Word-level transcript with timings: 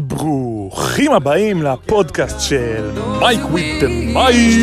ברוכים 0.00 1.12
הבאים 1.12 1.62
לפודקאסט 1.62 2.40
של 2.40 2.90
מייק 3.20 3.40
וויט 3.50 3.82
מייק. 4.14 4.60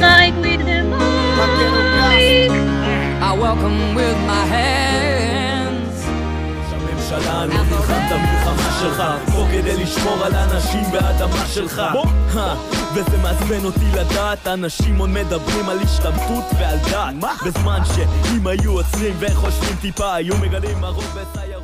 Like 0.00 0.36
we 0.42 0.56
did 0.56 0.86
like. 2.02 2.52
I 3.28 3.32
welcome 3.44 3.94
with 3.94 4.18
my 4.30 4.44
hands. 4.54 5.96
הממשלה 6.72 7.46
נלחם 7.46 7.92
את 8.06 8.12
המלחמה 8.12 8.78
שלך 8.80 9.02
פה 9.32 9.46
כדי 9.52 9.82
לשמור 9.82 10.24
על 10.24 10.34
האנשים 10.34 10.82
והאדמה 10.92 11.46
שלך 11.46 11.78
הא, 12.34 12.54
וזה 12.94 13.18
מעצבן 13.22 13.64
אותי 13.64 13.86
לדעת 13.94 14.46
אנשים 14.46 14.98
עוד 14.98 15.10
מדברים 15.10 15.68
על 15.68 15.78
השתמטות 15.78 16.44
ועל 16.58 16.78
דת 16.90 17.26
בזמן 17.46 17.80
שאם 17.94 18.46
היו 18.46 18.72
עוצרים 18.72 19.14
וחושבים 19.18 19.76
טיפה 19.80 20.14
היו 20.14 20.36
מגלים 20.36 20.84
הרוב 20.84 21.04
כיפה 21.04 21.55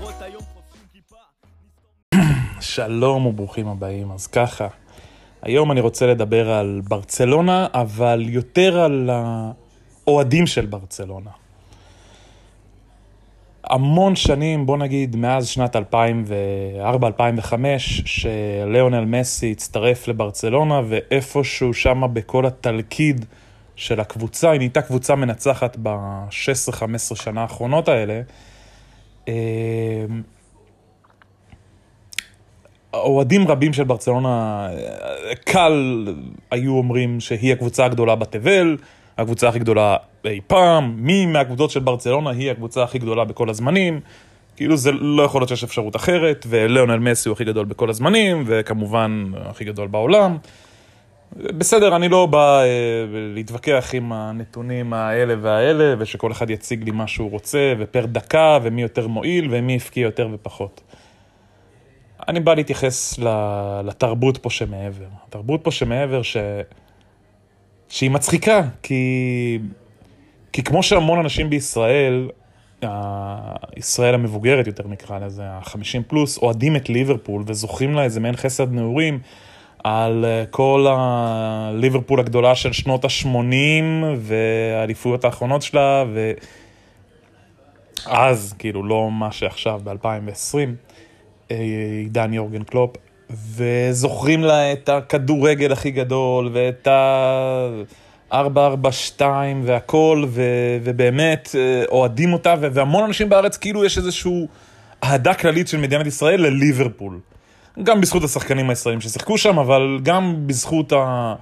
שלום 2.62 3.26
וברוכים 3.26 3.68
הבאים. 3.68 4.12
אז 4.12 4.26
ככה, 4.26 4.68
היום 5.42 5.72
אני 5.72 5.80
רוצה 5.80 6.06
לדבר 6.06 6.50
על 6.50 6.80
ברצלונה, 6.88 7.66
אבל 7.74 8.24
יותר 8.28 8.80
על 8.80 9.10
האוהדים 9.12 10.46
של 10.46 10.66
ברצלונה. 10.66 11.30
המון 13.64 14.16
שנים, 14.16 14.66
בוא 14.66 14.76
נגיד 14.76 15.16
מאז 15.16 15.48
שנת 15.48 15.76
2004-2005, 15.76 15.80
שליאונל 17.78 19.04
מסי 19.04 19.52
הצטרף 19.52 20.08
לברצלונה, 20.08 20.80
ואיפשהו 20.88 21.74
שמה 21.74 22.06
בכל 22.06 22.46
התלכיד 22.46 23.24
של 23.76 24.00
הקבוצה, 24.00 24.50
היא 24.50 24.58
נהייתה 24.58 24.82
קבוצה 24.82 25.14
מנצחת 25.14 25.76
ב-16-15 25.82 27.14
שנה 27.14 27.42
האחרונות 27.42 27.88
האלה. 27.88 28.20
אוהדים 32.94 33.48
רבים 33.48 33.72
של 33.72 33.84
ברצלונה, 33.84 34.68
קל 35.44 36.06
היו 36.50 36.76
אומרים 36.76 37.20
שהיא 37.20 37.52
הקבוצה 37.52 37.84
הגדולה 37.84 38.14
בתבל, 38.14 38.76
הקבוצה 39.18 39.48
הכי 39.48 39.58
גדולה 39.58 39.96
אי 40.24 40.40
פעם, 40.46 40.94
מי 40.96 41.26
מהקבוצות 41.26 41.70
של 41.70 41.80
ברצלונה 41.80 42.30
היא 42.30 42.50
הקבוצה 42.50 42.82
הכי 42.82 42.98
גדולה 42.98 43.24
בכל 43.24 43.50
הזמנים. 43.50 44.00
כאילו 44.56 44.76
זה 44.76 44.92
לא 44.92 45.22
יכול 45.22 45.40
להיות 45.40 45.48
שיש 45.48 45.64
אפשרות 45.64 45.96
אחרת, 45.96 46.46
וליאונל 46.48 46.98
מסי 46.98 47.28
הוא 47.28 47.34
הכי 47.34 47.44
גדול 47.44 47.64
בכל 47.64 47.90
הזמנים, 47.90 48.44
וכמובן 48.46 49.30
הכי 49.34 49.64
גדול 49.64 49.88
בעולם. 49.88 50.36
בסדר, 51.36 51.96
אני 51.96 52.08
לא 52.08 52.26
בא 52.26 52.60
אה, 52.60 52.66
להתווכח 53.34 53.90
עם 53.92 54.12
הנתונים 54.12 54.92
האלה 54.92 55.34
והאלה, 55.40 55.94
ושכל 55.98 56.32
אחד 56.32 56.50
יציג 56.50 56.84
לי 56.84 56.90
מה 56.90 57.06
שהוא 57.06 57.30
רוצה, 57.30 57.72
ופר 57.78 58.06
דקה, 58.06 58.58
ומי 58.62 58.82
יותר 58.82 59.08
מועיל, 59.08 59.48
ומי 59.50 59.76
הפקיע 59.76 60.02
יותר 60.02 60.28
ופחות. 60.32 60.80
אני 62.28 62.40
בא 62.40 62.54
להתייחס 62.54 63.18
לתרבות 63.84 64.38
פה 64.38 64.50
שמעבר. 64.50 65.06
התרבות 65.26 65.64
פה 65.64 65.70
שמעבר 65.70 66.22
ש... 66.22 66.36
שהיא 67.88 68.10
מצחיקה, 68.10 68.62
כי... 68.82 69.58
כי 70.52 70.62
כמו 70.62 70.82
שהמון 70.82 71.18
אנשים 71.18 71.50
בישראל, 71.50 72.28
ישראל 73.76 74.14
המבוגרת 74.14 74.66
יותר 74.66 74.88
נקרא 74.88 75.18
לזה, 75.18 75.42
ה-50 75.44 76.02
פלוס, 76.06 76.38
אוהדים 76.38 76.76
את 76.76 76.88
ליברפול 76.88 77.42
וזוכים 77.46 77.94
לה 77.94 78.04
איזה 78.04 78.20
מעין 78.20 78.36
חסד 78.36 78.72
נעורים 78.72 79.18
על 79.84 80.24
אה, 80.24 80.44
כל 80.50 80.86
הליברפול 80.90 82.20
הגדולה 82.20 82.54
של 82.54 82.72
שנות 82.72 83.04
ה-80 83.04 83.26
והאליפויות 84.16 85.24
האחרונות 85.24 85.62
שלה, 85.62 86.04
ואז, 88.06 88.54
כאילו, 88.58 88.84
לא 88.84 89.10
מה 89.10 89.32
שעכשיו 89.32 89.80
ב-2020. 89.84 90.91
עידן 92.02 92.32
יורגן 92.32 92.62
קלופ, 92.62 92.96
וזוכרים 93.56 94.44
לה 94.44 94.72
את 94.72 94.88
הכדורגל 94.88 95.72
הכי 95.72 95.90
גדול, 95.90 96.50
ואת 96.52 96.86
ה-442 96.86 99.22
והכל, 99.64 100.24
ו- 100.28 100.78
ובאמת 100.84 101.48
אה, 101.54 101.84
אוהדים 101.88 102.32
אותה, 102.32 102.54
והמון 102.60 103.04
אנשים 103.04 103.28
בארץ, 103.28 103.56
כאילו 103.56 103.84
יש 103.84 103.98
איזושהי 103.98 104.46
אהדה 105.04 105.34
כללית 105.34 105.68
של 105.68 105.78
מדינת 105.78 106.06
ישראל 106.06 106.40
לליברפול. 106.40 107.18
גם 107.82 108.00
בזכות 108.00 108.24
השחקנים 108.24 108.70
הישראלים 108.70 109.00
ששיחקו 109.00 109.38
שם, 109.38 109.58
אבל 109.58 109.98
גם 110.02 110.46
בזכות 110.46 110.92
ה... 110.92 111.34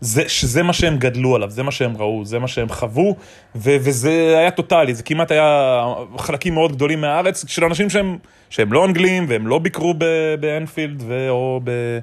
זה, 0.00 0.28
שזה 0.28 0.62
מה 0.62 0.72
שהם 0.72 0.98
גדלו 0.98 1.34
עליו, 1.34 1.50
זה 1.50 1.62
מה 1.62 1.70
שהם 1.70 1.96
ראו, 1.96 2.24
זה 2.24 2.38
מה 2.38 2.48
שהם 2.48 2.68
חוו, 2.68 3.16
ו- 3.54 3.76
וזה 3.80 4.38
היה 4.38 4.50
טוטאלי, 4.50 4.94
זה 4.94 5.02
כמעט 5.02 5.30
היה 5.30 5.82
חלקים 6.18 6.54
מאוד 6.54 6.72
גדולים 6.72 7.00
מהארץ 7.00 7.44
של 7.48 7.64
אנשים 7.64 7.90
שהם, 7.90 8.18
שהם 8.50 8.72
לא 8.72 8.84
אנגלים 8.84 9.24
והם 9.28 9.46
לא 9.46 9.58
ביקרו 9.58 9.94
באנפילד 10.40 11.02
או 11.28 11.60
ב- 11.64 11.98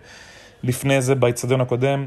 לפני 0.64 1.02
זה 1.02 1.16
באיצטדיון 1.16 1.62
הקודם. 1.62 2.06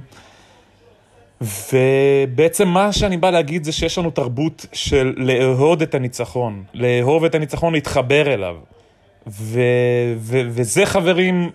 ובעצם 1.41 2.69
מה 2.69 2.93
שאני 2.93 3.17
בא 3.17 3.31
להגיד 3.31 3.65
זה 3.65 3.73
שיש 3.73 3.99
לנו 3.99 4.11
תרבות 4.11 4.67
של 4.73 5.15
לאהוד 5.17 5.83
את 5.83 5.95
הניצחון, 5.95 6.65
לאהוב 6.75 7.25
את 7.25 7.35
הניצחון, 7.35 7.73
להתחבר 7.73 8.35
אליו. 8.35 8.57
ו- 9.27 10.15
ו- 10.17 10.43
וזה 10.49 10.87
חברים, 10.87 11.51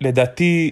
לדעתי, 0.00 0.70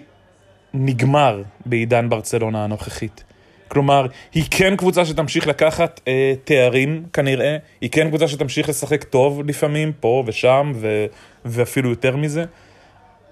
נגמר 0.76 1.42
בעידן 1.66 2.08
ברצלונה 2.08 2.64
הנוכחית. 2.64 3.24
כלומר, 3.68 4.06
היא 4.34 4.44
כן 4.50 4.76
קבוצה 4.76 5.04
שתמשיך 5.04 5.46
לקחת 5.46 6.00
אה, 6.08 6.34
תארים 6.44 7.04
כנראה, 7.12 7.56
היא 7.80 7.90
כן 7.90 8.08
קבוצה 8.08 8.28
שתמשיך 8.28 8.68
לשחק 8.68 9.04
טוב 9.04 9.42
לפעמים, 9.46 9.92
פה 10.00 10.22
ושם, 10.26 10.72
ו- 10.74 11.06
ואפילו 11.44 11.90
יותר 11.90 12.16
מזה, 12.16 12.44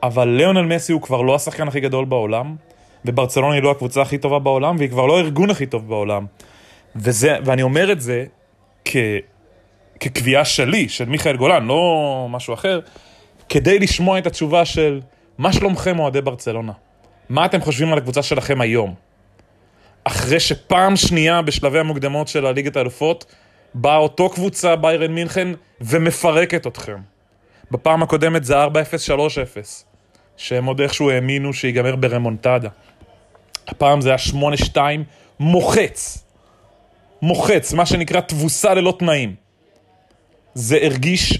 אבל 0.03 0.28
ליאונל 0.28 0.62
מסי 0.62 0.93
הוא 0.93 1.03
כבר 1.03 1.22
לא 1.22 1.34
השחקן 1.34 1.69
הכי 1.69 1.81
גדול 1.81 2.05
בעולם, 2.05 2.56
וברצלונה 3.05 3.55
היא 3.55 3.62
לא 3.62 3.71
הקבוצה 3.71 4.03
הכי 4.03 4.19
טובה 4.19 4.38
בעולם, 4.38 4.76
והיא 4.78 4.91
כבר 4.91 5.06
לא 5.06 5.19
הארגון 5.19 5.50
הכי 5.50 5.66
טוב 5.66 5.88
בעולם. 5.88 6.26
וזה, 6.97 7.37
ואני 7.44 7.62
אומר 7.62 7.93
את 7.93 8.00
זה 8.00 8.25
כ, 8.84 8.97
כקביעה 10.00 10.44
שלי, 10.44 10.88
של 10.88 11.05
מיכאל 11.05 11.37
גולן, 11.37 11.66
לא 11.66 12.26
משהו 12.31 12.55
אחר, 12.55 12.81
כדי 13.49 13.78
לשמוע 13.78 14.19
את 14.19 14.26
התשובה 14.26 14.65
של 14.65 15.00
מה 15.38 15.53
שלומכם 15.53 15.99
אוהדי 15.99 16.21
ברצלונה? 16.21 16.72
מה 17.29 17.45
אתם 17.45 17.61
חושבים 17.61 17.93
על 17.93 17.99
הקבוצה 17.99 18.23
שלכם 18.23 18.61
היום? 18.61 18.95
אחרי 20.05 20.41
שפעם 20.41 20.97
שנייה 20.97 21.43
בשלבי 21.43 21.79
המוקדמות 21.79 22.29
של 22.29 22.47
הליגת 22.47 22.77
האלופות, 22.77 23.25
באה 23.75 23.97
אותו 23.97 24.31
קבוצה 24.31 24.77
ביירן 24.77 25.12
מינכן 25.12 25.49
ומפרקת 25.81 26.67
אתכם. 26.67 26.97
בפעם 27.71 28.03
הקודמת 28.03 28.45
זה 28.45 28.65
4-0, 28.65 28.69
3-0, 28.69 28.71
שהם 30.37 30.65
עוד 30.65 30.81
איכשהו 30.81 31.11
האמינו 31.11 31.53
שיגמר 31.53 31.97
ברמונטדה. 31.97 32.69
הפעם 33.69 34.01
זה 34.01 34.09
היה 34.09 34.19
8-2, 34.75 34.77
מוחץ. 35.41 36.25
מוחץ, 37.23 37.73
מה 37.73 37.87
שנקרא 37.87 38.21
תבוסה 38.21 38.75
ללא 38.75 38.97
תנאים. 38.99 39.35
זה 40.55 40.79
הרגיש 40.83 41.39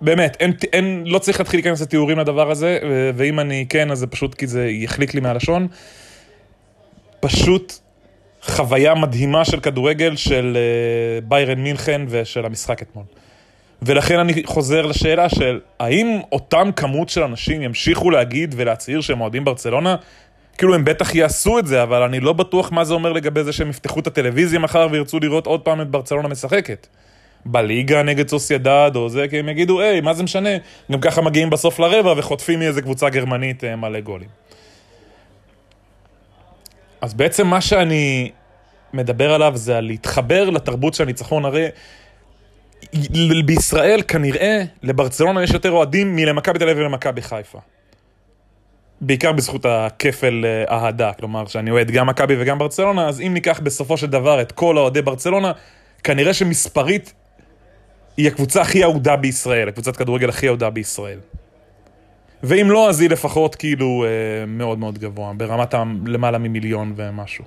באמת, 0.00 0.36
אין, 0.40 0.52
אין, 0.72 1.02
לא 1.06 1.18
צריך 1.18 1.40
להתחיל 1.40 1.58
להיכנס 1.58 1.82
לתיאורים 1.82 2.18
לדבר 2.18 2.50
הזה, 2.50 2.78
ואם 3.14 3.40
אני 3.40 3.66
כן, 3.68 3.90
אז 3.90 3.98
זה 3.98 4.06
פשוט 4.06 4.34
כי 4.34 4.46
זה 4.46 4.68
יחליק 4.68 5.14
לי 5.14 5.20
מהלשון. 5.20 5.68
פשוט 7.20 7.78
חוויה 8.42 8.94
מדהימה 8.94 9.44
של 9.44 9.60
כדורגל 9.60 10.16
של 10.16 10.56
uh, 10.56 11.24
ביירן 11.28 11.58
מינכן 11.58 12.02
ושל 12.08 12.46
המשחק 12.46 12.82
אתמול. 12.82 13.04
ולכן 13.82 14.18
אני 14.18 14.42
חוזר 14.44 14.86
לשאלה 14.86 15.28
של 15.28 15.60
האם 15.80 16.20
אותם 16.32 16.70
כמות 16.76 17.08
של 17.08 17.22
אנשים 17.22 17.62
ימשיכו 17.62 18.10
להגיד 18.10 18.54
ולהצהיר 18.56 19.00
שהם 19.00 19.20
אוהדים 19.20 19.44
ברצלונה? 19.44 19.96
כאילו 20.58 20.74
הם 20.74 20.84
בטח 20.84 21.14
יעשו 21.14 21.58
את 21.58 21.66
זה, 21.66 21.82
אבל 21.82 22.02
אני 22.02 22.20
לא 22.20 22.32
בטוח 22.32 22.72
מה 22.72 22.84
זה 22.84 22.94
אומר 22.94 23.12
לגבי 23.12 23.44
זה 23.44 23.52
שהם 23.52 23.70
יפתחו 23.70 24.00
את 24.00 24.06
הטלוויזיה 24.06 24.58
מחר 24.58 24.88
וירצו 24.90 25.20
לראות 25.20 25.46
עוד 25.46 25.60
פעם 25.60 25.80
את 25.80 25.88
ברצלונה 25.88 26.28
משחקת. 26.28 26.86
בליגה 27.46 28.02
נגד 28.02 28.28
סוסיידד 28.28 28.90
או 28.94 29.08
זה, 29.08 29.28
כי 29.30 29.38
הם 29.38 29.48
יגידו, 29.48 29.80
היי, 29.80 30.00
מה 30.00 30.14
זה 30.14 30.22
משנה? 30.22 30.50
גם 30.92 31.00
ככה 31.00 31.20
מגיעים 31.20 31.50
בסוף 31.50 31.78
לרבע 31.78 32.14
וחוטפים 32.16 32.58
מאיזה 32.58 32.82
קבוצה 32.82 33.08
גרמנית 33.08 33.64
אה, 33.64 33.76
מלא 33.76 34.00
גולים. 34.00 34.28
אז 37.00 37.14
בעצם 37.14 37.46
מה 37.46 37.60
שאני 37.60 38.30
מדבר 38.92 39.32
עליו 39.34 39.52
זה 39.54 39.78
על 39.78 39.84
להתחבר 39.84 40.50
לתרבות 40.50 40.94
של 40.94 41.02
הניצחון. 41.02 41.44
הרי 41.44 41.68
בישראל 43.44 44.02
כנראה 44.08 44.62
לברצלונה 44.82 45.42
יש 45.42 45.50
יותר 45.50 45.70
אוהדים 45.70 46.16
מלמכבי 46.16 46.58
תל 46.58 46.68
אביב 46.68 46.78
ולמכבי 46.78 47.22
חיפה. 47.22 47.58
בעיקר 49.00 49.32
בזכות 49.32 49.66
הכפל 49.66 50.44
אה, 50.44 50.76
אהדה, 50.76 51.12
כלומר 51.12 51.46
שאני 51.46 51.70
אוהד 51.70 51.90
גם 51.90 52.06
מכבי 52.06 52.34
וגם 52.38 52.58
ברצלונה, 52.58 53.08
אז 53.08 53.20
אם 53.20 53.34
ניקח 53.34 53.60
בסופו 53.62 53.96
של 53.96 54.06
דבר 54.06 54.40
את 54.40 54.52
כל 54.52 54.78
אוהדי 54.78 55.02
ברצלונה, 55.02 55.52
כנראה 56.04 56.34
שמספרית 56.34 57.12
היא 58.16 58.28
הקבוצה 58.28 58.60
הכי 58.60 58.84
אהודה 58.84 59.16
בישראל, 59.16 59.68
הקבוצת 59.68 59.96
כדורגל 59.96 60.28
הכי 60.28 60.48
אהודה 60.48 60.70
בישראל. 60.70 61.18
ואם 62.42 62.70
לא, 62.70 62.88
אז 62.88 63.00
היא 63.00 63.10
לפחות 63.10 63.54
כאילו 63.54 64.04
אה, 64.04 64.46
מאוד 64.46 64.78
מאוד 64.78 64.98
גבוה, 64.98 65.32
ברמת 65.36 65.74
למעלה 66.06 66.38
ממיליון 66.38 66.92
ומשהו. 66.96 67.44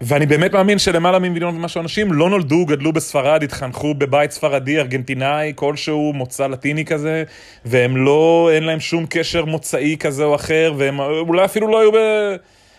ואני 0.00 0.26
באמת 0.26 0.52
מאמין 0.52 0.78
שלמעלה 0.78 1.18
ממיליון 1.18 1.56
ומשהו 1.56 1.80
אנשים 1.80 2.12
לא 2.12 2.30
נולדו, 2.30 2.66
גדלו 2.66 2.92
בספרד, 2.92 3.42
התחנכו 3.42 3.94
בבית 3.94 4.30
ספרדי, 4.30 4.78
ארגנטינאי, 4.78 5.52
כלשהו, 5.56 6.12
מוצא 6.12 6.46
לטיני 6.46 6.84
כזה, 6.84 7.24
והם 7.64 7.96
לא, 7.96 8.50
אין 8.52 8.64
להם 8.64 8.80
שום 8.80 9.06
קשר 9.10 9.44
מוצאי 9.44 9.96
כזה 10.00 10.24
או 10.24 10.34
אחר, 10.34 10.74
והם 10.76 11.00
אולי 11.00 11.44
אפילו 11.44 11.68
לא 11.68 11.80
היו 11.80 11.92
ב, 11.92 11.96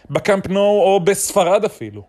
בקאמפ 0.09 0.47
נו 0.47 0.59
או 0.59 0.99
בספרד 1.03 1.65
אפילו. 1.65 2.03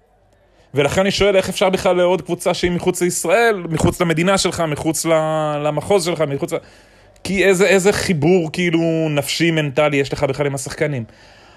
ולכן 0.74 1.00
אני 1.00 1.10
שואל 1.10 1.36
איך 1.36 1.48
אפשר 1.48 1.70
בכלל 1.70 1.96
לעוד 1.96 2.22
קבוצה 2.22 2.54
שהיא 2.54 2.70
מחוץ 2.70 3.02
לישראל, 3.02 3.62
מחוץ 3.69 4.00
למדינה 4.00 4.38
שלך, 4.38 4.60
מחוץ 4.60 5.04
למחוז 5.64 6.04
שלך, 6.04 6.20
מחוץ 6.20 6.52
ל... 6.52 6.56
כי 7.24 7.44
איזה, 7.44 7.66
איזה 7.66 7.92
חיבור 7.92 8.50
כאילו 8.52 8.80
נפשי, 9.10 9.50
מנטלי 9.50 9.96
יש 9.96 10.12
לך 10.12 10.24
בכלל 10.24 10.46
עם 10.46 10.54
השחקנים. 10.54 11.04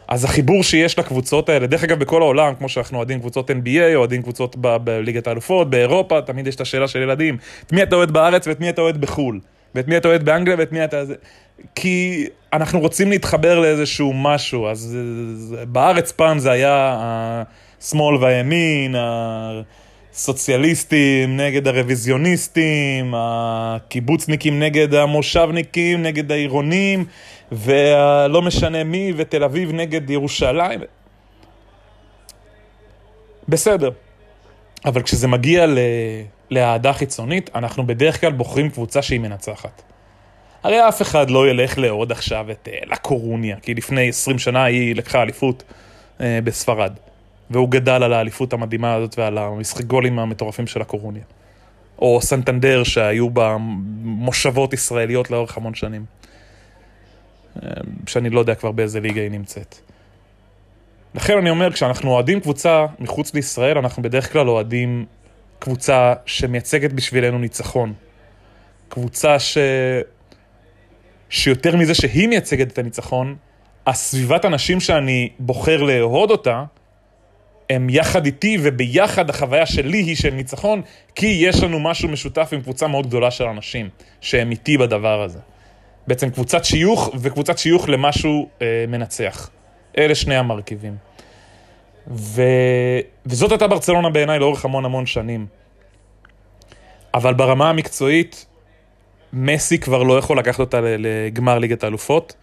אז 0.07 0.23
החיבור 0.23 0.63
שיש 0.63 0.99
לקבוצות 0.99 1.49
האלה, 1.49 1.67
דרך 1.67 1.83
אגב 1.83 1.99
בכל 1.99 2.21
העולם, 2.21 2.53
כמו 2.55 2.69
שאנחנו 2.69 2.97
אוהדים 2.97 3.19
קבוצות 3.19 3.49
NBA, 3.51 3.95
אוהדים 3.95 4.21
קבוצות 4.21 4.55
ב- 4.61 4.77
בליגת 4.77 5.27
האלופות, 5.27 5.69
באירופה, 5.69 6.21
תמיד 6.21 6.47
יש 6.47 6.55
את 6.55 6.61
השאלה 6.61 6.87
של 6.87 6.99
ילדים, 7.01 7.37
את 7.67 7.71
מי 7.73 7.83
אתה 7.83 7.95
אוהד 7.95 8.11
בארץ 8.11 8.47
ואת 8.47 8.59
מי 8.59 8.69
אתה 8.69 8.81
אוהד 8.81 9.01
בחו"ל, 9.01 9.39
ואת 9.75 9.87
מי 9.87 9.97
אתה 9.97 10.07
אוהד 10.07 10.25
באנגליה 10.25 10.55
ואת 10.59 10.71
מי 10.71 10.83
אתה... 10.83 11.01
כי 11.75 12.25
אנחנו 12.53 12.79
רוצים 12.79 13.09
להתחבר 13.09 13.59
לאיזשהו 13.59 14.13
משהו, 14.13 14.67
אז 14.67 14.97
זה- 15.35 15.65
בארץ 15.65 16.11
פעם 16.11 16.39
זה 16.39 16.51
היה 16.51 16.97
השמאל 17.85 18.15
והימין, 18.15 18.95
הסוציאליסטים 20.13 21.37
נגד 21.37 21.67
הרוויזיוניסטים, 21.67 23.13
הקיבוצניקים 23.17 24.59
נגד 24.59 24.93
המושבניקים, 24.93 26.03
נגד 26.03 26.31
העירונים, 26.31 27.05
ולא 27.51 28.41
משנה 28.41 28.83
מי, 28.83 29.13
ותל 29.15 29.43
אביב 29.43 29.71
נגד 29.71 30.09
ירושלים. 30.09 30.79
בסדר. 33.49 33.89
אבל 34.85 35.01
כשזה 35.01 35.27
מגיע 35.27 35.65
ל... 35.65 35.77
לאהדה 36.51 36.93
חיצונית, 36.93 37.49
אנחנו 37.55 37.87
בדרך 37.87 38.21
כלל 38.21 38.31
בוחרים 38.31 38.69
קבוצה 38.69 39.01
שהיא 39.01 39.19
מנצחת. 39.19 39.81
הרי 40.63 40.87
אף 40.87 41.01
אחד 41.01 41.29
לא 41.29 41.49
ילך 41.49 41.77
לעוד 41.77 42.11
עכשיו 42.11 42.51
את 42.51 42.67
אה, 42.71 42.79
לה 42.85 42.95
קורוניה, 42.95 43.55
כי 43.61 43.73
לפני 43.73 44.09
20 44.09 44.39
שנה 44.39 44.63
היא 44.63 44.95
לקחה 44.95 45.21
אליפות 45.21 45.63
אה, 46.21 46.39
בספרד. 46.43 46.93
והוא 47.49 47.69
גדל 47.69 48.03
על 48.03 48.13
האליפות 48.13 48.53
המדהימה 48.53 48.93
הזאת 48.93 49.19
ועל 49.19 49.37
המשחק 49.37 49.83
גולים 49.83 50.19
המטורפים 50.19 50.67
של 50.67 50.81
הקורוניה. 50.81 51.23
או 51.99 52.21
סנטנדר 52.21 52.83
שהיו 52.83 53.29
בה 53.29 53.57
מושבות 54.03 54.73
ישראליות 54.73 55.31
לאורך 55.31 55.57
המון 55.57 55.73
שנים. 55.73 56.05
אה, 57.63 57.69
שאני 58.07 58.29
לא 58.29 58.39
יודע 58.39 58.55
כבר 58.55 58.71
באיזה 58.71 58.99
ליגה 58.99 59.21
היא 59.21 59.31
נמצאת. 59.31 59.75
לכן 61.15 61.37
אני 61.37 61.49
אומר, 61.49 61.71
כשאנחנו 61.71 62.11
אוהדים 62.11 62.39
קבוצה 62.39 62.85
מחוץ 62.99 63.33
לישראל, 63.33 63.77
אנחנו 63.77 64.03
בדרך 64.03 64.33
כלל 64.33 64.49
אוהדים 64.49 65.05
קבוצה 65.59 66.13
שמייצגת 66.25 66.93
בשבילנו 66.93 67.37
ניצחון. 67.39 67.93
קבוצה 68.89 69.39
ש... 69.39 69.57
שיותר 71.29 71.75
מזה 71.75 71.93
שהיא 71.93 72.27
מייצגת 72.27 72.71
את 72.71 72.77
הניצחון, 72.77 73.35
הסביבת 73.87 74.45
אנשים 74.45 74.79
שאני 74.79 75.29
בוחר 75.39 75.83
לאהוד 75.83 76.31
אותה, 76.31 76.63
הם 77.69 77.89
יחד 77.89 78.25
איתי, 78.25 78.57
וביחד 78.61 79.29
החוויה 79.29 79.65
שלי 79.65 79.97
היא 79.97 80.15
של 80.15 80.29
ניצחון, 80.29 80.81
כי 81.15 81.27
יש 81.27 81.63
לנו 81.63 81.79
משהו 81.79 82.09
משותף 82.09 82.49
עם 82.51 82.61
קבוצה 82.61 82.87
מאוד 82.87 83.07
גדולה 83.07 83.31
של 83.31 83.43
אנשים, 83.43 83.89
שהם 84.21 84.51
איתי 84.51 84.77
בדבר 84.77 85.21
הזה. 85.21 85.39
בעצם 86.07 86.29
קבוצת 86.29 86.65
שיוך 86.65 87.09
וקבוצת 87.19 87.57
שיוך 87.57 87.89
למשהו 87.89 88.49
אה, 88.61 88.85
מנצח. 88.87 89.49
אלה 89.97 90.15
שני 90.15 90.35
המרכיבים. 90.35 90.95
ו... 92.07 92.41
וזאת 93.25 93.51
הייתה 93.51 93.67
ברצלונה 93.67 94.09
בעיניי 94.09 94.39
לאורך 94.39 94.65
המון 94.65 94.85
המון 94.85 95.05
שנים. 95.05 95.45
אבל 97.13 97.33
ברמה 97.33 97.69
המקצועית, 97.69 98.45
מסי 99.33 99.77
כבר 99.77 100.03
לא 100.03 100.17
יכול 100.17 100.39
לקחת 100.39 100.59
אותה 100.59 100.79
לגמר 100.81 101.59
ליגת 101.59 101.83
האלופות. 101.83 102.35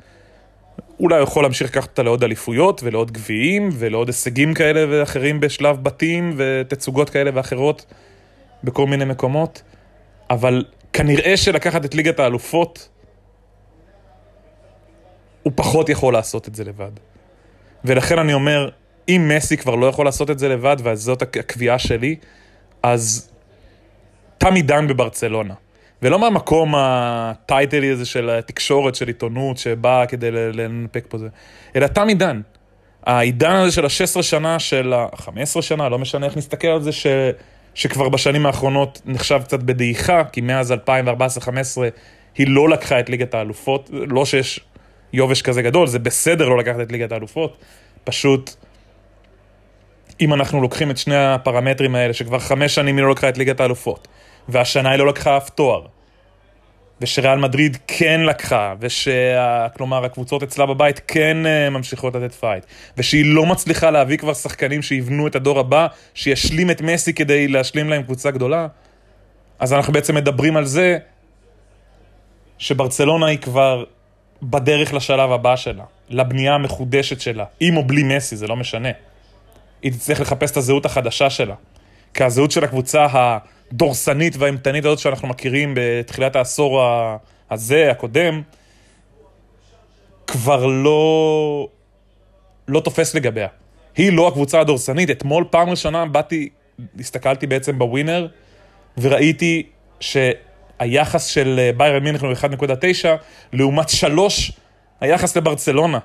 אולי 1.02 1.16
הוא 1.16 1.22
יכול 1.22 1.44
להמשיך 1.44 1.70
לקחת 1.70 1.88
אותה 1.88 2.02
לעוד 2.02 2.24
אליפויות 2.24 2.80
ולעוד 2.84 3.10
גביעים 3.10 3.68
ולעוד 3.72 4.08
הישגים 4.08 4.54
כאלה 4.54 4.84
ואחרים 4.88 5.40
בשלב 5.40 5.84
בתים 5.84 6.34
ותצוגות 6.36 7.10
כאלה 7.10 7.30
ואחרות 7.34 7.86
בכל 8.64 8.86
מיני 8.86 9.04
מקומות, 9.04 9.62
אבל 10.30 10.64
כנראה 10.92 11.36
שלקחת 11.36 11.84
את 11.84 11.94
ליגת 11.94 12.20
האלופות, 12.20 12.88
הוא 15.42 15.52
פחות 15.56 15.88
יכול 15.88 16.12
לעשות 16.12 16.48
את 16.48 16.54
זה 16.54 16.64
לבד. 16.64 16.90
ולכן 17.84 18.18
אני 18.18 18.34
אומר, 18.34 18.68
אם 19.08 19.30
מסי 19.36 19.56
כבר 19.56 19.74
לא 19.74 19.86
יכול 19.86 20.04
לעשות 20.04 20.30
את 20.30 20.38
זה 20.38 20.48
לבד, 20.48 20.76
וזאת 20.82 21.22
הקביעה 21.22 21.78
שלי, 21.78 22.16
אז 22.82 23.30
תם 24.38 24.54
עידן 24.54 24.86
בברצלונה. 24.86 25.54
ולא 26.02 26.18
מהמקום 26.18 26.74
הטייטלי 26.76 27.90
הזה 27.90 28.06
של 28.06 28.30
התקשורת, 28.30 28.94
של 28.94 29.08
עיתונות, 29.08 29.58
שבאה 29.58 30.06
כדי 30.06 30.30
לנפק 30.30 31.04
פה 31.08 31.18
זה, 31.18 31.28
אלא 31.76 31.86
תם 31.86 32.08
עידן. 32.08 32.40
העידן 33.06 33.52
הזה 33.52 33.72
של 33.72 33.84
ה-16 33.84 34.22
שנה, 34.22 34.58
של 34.58 34.92
ה-15 34.92 35.62
שנה, 35.62 35.88
לא 35.88 35.98
משנה 35.98 36.26
איך 36.26 36.36
נסתכל 36.36 36.68
על 36.68 36.82
זה, 36.82 36.92
ש... 36.92 37.06
שכבר 37.74 38.08
בשנים 38.08 38.46
האחרונות 38.46 39.02
נחשב 39.04 39.40
קצת 39.44 39.62
בדעיכה, 39.62 40.24
כי 40.24 40.40
מאז 40.40 40.72
2014-2015 40.72 40.76
היא 42.38 42.46
לא 42.48 42.68
לקחה 42.68 43.00
את 43.00 43.10
ליגת 43.10 43.34
האלופות, 43.34 43.90
לא 43.92 44.24
שיש 44.24 44.60
יובש 45.12 45.42
כזה 45.42 45.62
גדול, 45.62 45.86
זה 45.86 45.98
בסדר 45.98 46.48
לא 46.48 46.58
לקחת 46.58 46.80
את 46.80 46.92
ליגת 46.92 47.12
האלופות, 47.12 47.56
פשוט 48.04 48.50
אם 50.20 50.34
אנחנו 50.34 50.60
לוקחים 50.60 50.90
את 50.90 50.98
שני 50.98 51.16
הפרמטרים 51.16 51.94
האלה, 51.94 52.12
שכבר 52.12 52.38
חמש 52.38 52.74
שנים 52.74 52.96
היא 52.96 53.04
לא 53.04 53.10
לקחה 53.10 53.28
את 53.28 53.38
ליגת 53.38 53.60
האלופות, 53.60 54.08
והשנה 54.48 54.90
היא 54.90 54.98
לא 54.98 55.06
לקחה 55.06 55.36
אף 55.36 55.50
תואר, 55.50 55.86
ושריאל 57.00 57.38
מדריד 57.38 57.76
כן 57.86 58.20
לקחה, 58.20 58.74
ושכלומר 58.80 60.04
הקבוצות 60.04 60.42
אצלה 60.42 60.66
בבית 60.66 61.00
כן 61.08 61.46
אה, 61.46 61.70
ממשיכות 61.70 62.14
לתת 62.14 62.34
פייט, 62.34 62.64
ושהיא 62.96 63.24
לא 63.34 63.46
מצליחה 63.46 63.90
להביא 63.90 64.16
כבר 64.16 64.34
שחקנים 64.34 64.82
שיבנו 64.82 65.26
את 65.26 65.36
הדור 65.36 65.58
הבא, 65.58 65.86
שישלים 66.14 66.70
את 66.70 66.80
מסי 66.80 67.12
כדי 67.12 67.48
להשלים 67.48 67.88
להם 67.88 68.02
קבוצה 68.02 68.30
גדולה, 68.30 68.66
אז 69.58 69.72
אנחנו 69.72 69.92
בעצם 69.92 70.14
מדברים 70.14 70.56
על 70.56 70.64
זה 70.64 70.98
שברצלונה 72.58 73.26
היא 73.26 73.38
כבר 73.38 73.84
בדרך 74.42 74.94
לשלב 74.94 75.32
הבא 75.32 75.56
שלה, 75.56 75.84
לבנייה 76.08 76.54
המחודשת 76.54 77.20
שלה, 77.20 77.44
עם 77.60 77.76
או 77.76 77.84
בלי 77.84 78.02
מסי, 78.02 78.36
זה 78.36 78.46
לא 78.46 78.56
משנה. 78.56 78.88
היא 79.82 79.92
תצטרך 79.92 80.20
לחפש 80.20 80.50
את 80.50 80.56
הזהות 80.56 80.86
החדשה 80.86 81.30
שלה. 81.30 81.54
כי 82.14 82.24
הזהות 82.24 82.50
של 82.50 82.64
הקבוצה 82.64 83.06
הדורסנית 83.12 84.36
והאימתנית 84.38 84.84
הזאת 84.84 84.98
שאנחנו 84.98 85.28
מכירים 85.28 85.74
בתחילת 85.76 86.36
העשור 86.36 86.82
הזה, 87.50 87.90
הקודם, 87.90 88.42
כבר 90.26 90.66
לא, 90.66 91.68
לא 92.68 92.80
תופס 92.80 93.14
לגביה. 93.14 93.48
היא 93.96 94.12
לא 94.12 94.28
הקבוצה 94.28 94.60
הדורסנית. 94.60 95.10
אתמול 95.10 95.44
פעם 95.50 95.68
ראשונה 95.68 96.06
באתי, 96.06 96.48
הסתכלתי 97.00 97.46
בעצם 97.46 97.78
בווינר, 97.78 98.26
וראיתי 98.98 99.62
שהיחס 100.00 101.26
של 101.26 101.58
אה, 101.58 101.70
ביירן 101.76 102.04
מינכן 102.04 102.26
הוא 102.26 102.34
1.9, 102.34 103.06
לעומת 103.52 103.88
3 103.88 104.52
היחס 105.00 105.36
לברצלונה. 105.36 105.98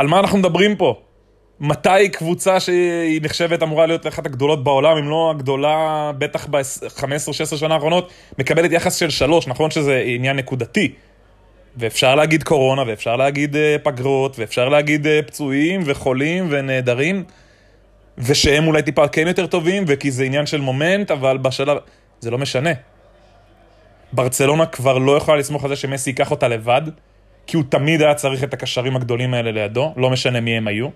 על 0.00 0.06
מה 0.06 0.20
אנחנו 0.20 0.38
מדברים 0.38 0.76
פה? 0.76 1.00
מתי 1.60 2.08
קבוצה 2.12 2.60
שהיא 2.60 3.20
נחשבת 3.22 3.62
אמורה 3.62 3.86
להיות 3.86 4.06
אחת 4.06 4.26
הגדולות 4.26 4.64
בעולם, 4.64 4.96
אם 4.96 5.08
לא 5.08 5.30
הגדולה, 5.30 6.10
בטח 6.18 6.46
ב-15-16 6.50 7.56
שנה 7.56 7.74
האחרונות, 7.74 8.12
מקבלת 8.38 8.72
יחס 8.72 8.96
של 8.96 9.10
שלוש, 9.10 9.46
נכון 9.46 9.70
שזה 9.70 10.02
עניין 10.06 10.36
נקודתי. 10.36 10.92
ואפשר 11.76 12.14
להגיד 12.14 12.42
קורונה, 12.42 12.82
ואפשר 12.86 13.16
להגיד 13.16 13.56
אה, 13.56 13.76
פגרות, 13.82 14.38
ואפשר 14.38 14.68
להגיד 14.68 15.06
אה, 15.06 15.20
פצועים 15.26 15.82
וחולים 15.84 16.46
ונעדרים, 16.50 17.24
ושהם 18.18 18.66
אולי 18.66 18.82
טיפה 18.82 19.08
כן 19.08 19.26
יותר 19.26 19.46
טובים, 19.46 19.84
וכי 19.86 20.10
זה 20.10 20.24
עניין 20.24 20.46
של 20.46 20.60
מומנט, 20.60 21.10
אבל 21.10 21.38
בשלב... 21.38 21.76
זה 22.20 22.30
לא 22.30 22.38
משנה. 22.38 22.70
ברצלונה 24.12 24.66
כבר 24.66 24.98
לא 24.98 25.16
יכולה 25.16 25.38
לסמוך 25.38 25.64
על 25.64 25.70
זה 25.70 25.76
שמסי 25.76 26.10
ייקח 26.10 26.30
אותה 26.30 26.48
לבד, 26.48 26.82
כי 27.46 27.56
הוא 27.56 27.64
תמיד 27.68 28.02
היה 28.02 28.14
צריך 28.14 28.44
את 28.44 28.54
הקשרים 28.54 28.96
הגדולים 28.96 29.34
האלה 29.34 29.50
לידו, 29.50 29.94
לא 29.96 30.10
משנה 30.10 30.40
מי 30.40 30.56
הם 30.56 30.68
היו. 30.68 30.88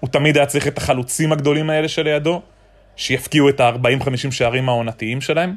הוא 0.00 0.10
תמיד 0.10 0.36
היה 0.36 0.46
צריך 0.46 0.66
את 0.66 0.78
החלוצים 0.78 1.32
הגדולים 1.32 1.70
האלה 1.70 1.88
שלידו, 1.88 2.42
שיפקיעו 2.96 3.48
את 3.48 3.60
ה-40-50 3.60 4.30
שערים 4.30 4.68
העונתיים 4.68 5.20
שלהם. 5.20 5.54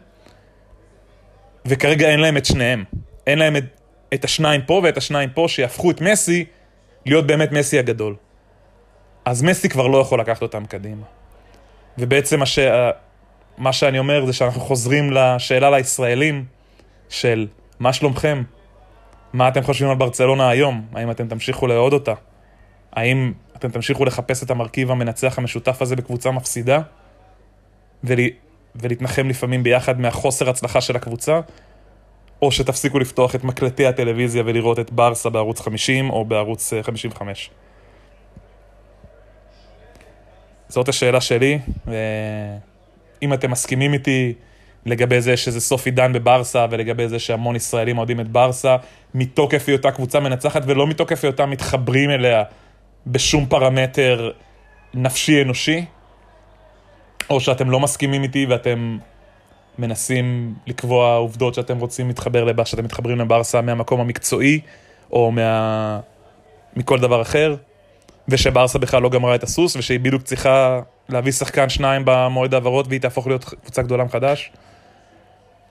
וכרגע 1.66 2.10
אין 2.10 2.20
להם 2.20 2.38
את 2.38 2.46
שניהם. 2.46 2.84
אין 3.28 3.40
להם 3.40 3.56
את, 3.56 3.64
את 4.14 4.26
השניים 4.26 4.62
פה 4.62 4.82
ואת 4.84 4.98
השניים 4.98 5.30
פה, 5.30 5.46
שיהפכו 5.48 5.92
את 5.92 6.02
מסי 6.02 6.46
להיות 7.06 7.28
באמת 7.28 7.52
מסי 7.52 7.80
הגדול. 7.80 8.16
אז 9.26 9.44
מסי 9.44 9.70
כבר 9.70 9.88
לא 9.88 9.98
יכול 9.98 10.20
לקחת 10.20 10.42
אותם 10.42 10.66
קדימה. 10.66 11.06
ובעצם 11.98 12.42
הש... 12.42 12.60
מה 13.58 13.74
שאני 13.74 14.00
אומר 14.00 14.26
זה 14.26 14.34
שאנחנו 14.34 14.62
חוזרים 14.62 15.12
לשאלה 15.12 15.70
לישראלים 15.70 16.46
של 17.10 17.48
מה 17.80 17.94
שלומכם? 17.94 18.44
מה 19.34 19.48
אתם 19.48 19.64
חושבים 19.64 19.90
על 19.90 19.96
ברצלונה 19.96 20.50
היום? 20.50 20.86
האם 20.94 21.12
אתם 21.12 21.28
תמשיכו 21.28 21.68
לאהוד 21.68 21.94
אותה? 21.94 22.14
האם 22.92 23.34
אתם 23.56 23.72
תמשיכו 23.72 24.06
לחפש 24.06 24.44
את 24.44 24.52
המרכיב 24.52 24.92
המנצח 24.92 25.38
המשותף 25.38 25.82
הזה 25.82 25.96
בקבוצה 25.96 26.32
מפסידה, 26.32 26.80
ול... 28.04 28.20
ולהתנחם 28.76 29.30
לפעמים 29.30 29.64
ביחד 29.64 30.00
מהחוסר 30.00 30.50
הצלחה 30.50 30.82
של 30.82 30.96
הקבוצה, 30.96 31.40
או 32.42 32.52
שתפסיקו 32.52 33.00
לפתוח 33.00 33.36
את 33.36 33.44
מקלטי 33.44 33.86
הטלוויזיה 33.86 34.44
ולראות 34.46 34.80
את 34.80 34.92
ברסה 34.92 35.30
בערוץ 35.30 35.62
50 35.62 36.10
או 36.10 36.26
בערוץ 36.26 36.74
אה, 36.74 36.84
55. 36.84 37.50
זאת 40.68 40.90
השאלה 40.90 41.22
שלי, 41.22 41.60
ואם 41.88 43.34
אתם 43.34 43.52
מסכימים 43.52 43.94
איתי 43.94 44.34
לגבי 44.86 45.22
זה 45.22 45.38
שזה 45.38 45.62
סוף 45.62 45.86
עידן 45.86 46.14
בברסה 46.14 46.66
ולגבי 46.70 47.08
זה 47.08 47.20
שהמון 47.20 47.56
ישראלים 47.56 47.98
אוהדים 47.98 48.20
את 48.20 48.28
ברסה 48.28 48.76
מתוקף 49.14 49.68
היותה 49.68 49.92
קבוצה 49.92 50.20
מנצחת 50.20 50.62
ולא 50.66 50.88
מתוקף 50.88 51.24
היותם 51.24 51.50
מתחברים 51.50 52.10
אליה 52.10 52.44
בשום 53.08 53.46
פרמטר 53.46 54.32
נפשי 54.94 55.42
אנושי, 55.42 55.86
או 57.30 57.40
שאתם 57.40 57.70
לא 57.70 57.80
מסכימים 57.80 58.24
איתי 58.24 58.46
ואתם 58.46 58.98
מנסים 59.80 60.54
לקבוע 60.68 61.16
עובדות 61.16 61.54
שאתם 61.54 61.80
רוצים 61.80 62.08
להתחבר 62.08 62.44
לבה, 62.44 62.66
שאתם 62.66 62.84
מתחברים 62.84 63.20
לברסה 63.20 63.62
מהמקום 63.62 64.00
המקצועי 64.00 64.60
או 65.12 65.32
מה... 65.32 66.00
מכל 66.76 67.00
דבר 67.00 67.22
אחר, 67.22 67.56
ושברסה 68.28 68.80
בכלל 68.80 69.02
לא 69.02 69.10
גמרה 69.10 69.36
את 69.36 69.44
הסוס, 69.44 69.76
ושהיא 69.76 70.00
בדיוק 70.00 70.24
צריכה 70.24 70.80
להביא 71.10 71.32
שחקן 71.32 71.70
שניים 71.70 72.02
במועד 72.06 72.54
העברות 72.54 72.88
והיא 72.88 73.02
תהפוך 73.02 73.28
להיות 73.28 73.44
קבוצה 73.44 73.82
גדולה 73.82 74.04
מחדש. 74.04 74.52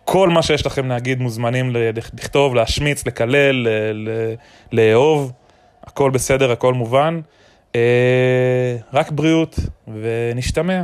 כל 0.04 0.28
מה 0.28 0.42
שיש 0.42 0.66
לכם 0.66 0.88
להגיד 0.88 1.20
מוזמנים 1.20 1.70
לכתוב, 2.14 2.54
להשמיץ, 2.54 3.06
לקלל, 3.06 3.66
לאהוב, 4.72 5.32
הכל 5.84 6.10
בסדר, 6.10 6.52
הכל 6.52 6.74
מובן. 6.74 7.20
אה, 7.74 8.76
רק 8.92 9.10
בריאות, 9.10 9.58
ונשתמע. 9.88 10.82